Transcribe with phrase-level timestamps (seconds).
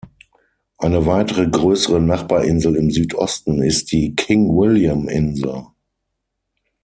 [0.79, 5.67] Eine weitere größere Nachbarinsel im Südosten ist die King-William-Insel.